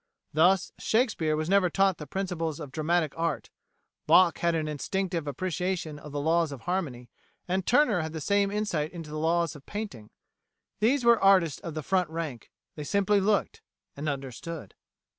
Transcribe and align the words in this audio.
Thus 0.33 0.71
Shakespeare 0.79 1.35
was 1.35 1.47
never 1.47 1.69
taught 1.69 1.99
the 1.99 2.07
principles 2.07 2.59
of 2.59 2.71
dramatic 2.71 3.13
art; 3.15 3.51
Bach 4.07 4.39
had 4.39 4.55
an 4.55 4.67
instinctive 4.67 5.27
appreciation 5.27 5.99
of 5.99 6.11
the 6.11 6.19
laws 6.19 6.51
of 6.51 6.61
harmony; 6.61 7.11
and 7.47 7.67
Turner 7.67 8.01
had 8.01 8.11
the 8.11 8.19
same 8.19 8.49
insight 8.49 8.91
into 8.93 9.15
laws 9.15 9.55
of 9.55 9.67
painting. 9.67 10.09
These 10.79 11.05
were 11.05 11.21
artists 11.23 11.59
of 11.59 11.75
the 11.75 11.83
front 11.83 12.09
rank: 12.09 12.49
they 12.75 12.83
simply 12.83 13.19
looked 13.19 13.61
and 13.95 14.09
understood. 14.09 14.73